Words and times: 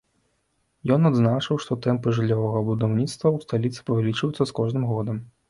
Ён 0.95 1.01
адзначыў, 1.09 1.59
што 1.65 1.77
тэмпы 1.87 2.13
жыллёвага 2.21 2.65
будаўніцтва 2.71 3.27
ў 3.35 3.49
сталіцы 3.49 3.79
павялічваюцца 3.93 4.43
з 4.45 4.51
кожным 4.63 4.91
годам. 4.95 5.23